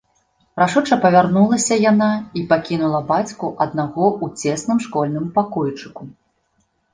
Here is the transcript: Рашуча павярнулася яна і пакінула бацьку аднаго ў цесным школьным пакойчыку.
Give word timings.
Рашуча 0.59 0.95
павярнулася 1.03 1.77
яна 1.91 2.07
і 2.41 2.43
пакінула 2.53 3.01
бацьку 3.11 3.51
аднаго 3.67 4.05
ў 4.23 4.55
цесным 4.55 4.77
школьным 4.87 5.25
пакойчыку. 5.37 6.03